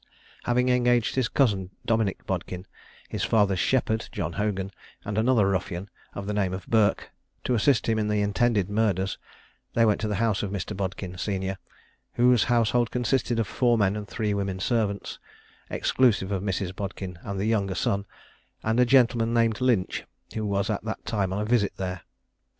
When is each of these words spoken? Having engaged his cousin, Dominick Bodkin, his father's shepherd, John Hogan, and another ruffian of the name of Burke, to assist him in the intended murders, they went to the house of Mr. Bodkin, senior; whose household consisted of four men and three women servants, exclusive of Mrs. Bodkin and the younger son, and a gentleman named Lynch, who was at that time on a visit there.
Having 0.45 0.69
engaged 0.69 1.13
his 1.13 1.29
cousin, 1.29 1.69
Dominick 1.85 2.25
Bodkin, 2.25 2.65
his 3.09 3.23
father's 3.23 3.59
shepherd, 3.59 4.09
John 4.11 4.33
Hogan, 4.33 4.71
and 5.05 5.15
another 5.15 5.47
ruffian 5.47 5.91
of 6.15 6.25
the 6.25 6.33
name 6.33 6.53
of 6.55 6.65
Burke, 6.65 7.11
to 7.43 7.53
assist 7.53 7.87
him 7.87 7.99
in 7.99 8.07
the 8.07 8.19
intended 8.19 8.67
murders, 8.67 9.19
they 9.75 9.85
went 9.85 10.01
to 10.01 10.07
the 10.07 10.15
house 10.15 10.41
of 10.41 10.49
Mr. 10.49 10.75
Bodkin, 10.75 11.19
senior; 11.19 11.59
whose 12.13 12.45
household 12.45 12.89
consisted 12.89 13.37
of 13.37 13.45
four 13.47 13.77
men 13.77 13.95
and 13.95 14.07
three 14.07 14.33
women 14.33 14.59
servants, 14.59 15.19
exclusive 15.69 16.31
of 16.31 16.41
Mrs. 16.41 16.75
Bodkin 16.75 17.19
and 17.21 17.39
the 17.39 17.45
younger 17.45 17.75
son, 17.75 18.07
and 18.63 18.79
a 18.79 18.87
gentleman 18.87 19.35
named 19.35 19.61
Lynch, 19.61 20.05
who 20.33 20.47
was 20.47 20.71
at 20.71 20.83
that 20.83 21.05
time 21.05 21.31
on 21.31 21.39
a 21.39 21.45
visit 21.45 21.75
there. 21.77 22.01